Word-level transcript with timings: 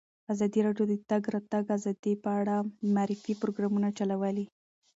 ازادي 0.33 0.59
راډیو 0.67 0.85
د 0.87 0.93
د 0.99 1.01
تګ 1.11 1.23
راتګ 1.33 1.65
ازادي 1.77 2.13
په 2.23 2.29
اړه 2.39 2.55
د 2.61 2.65
معارفې 2.95 3.33
پروګرامونه 3.41 3.87
چلولي. 3.97 4.45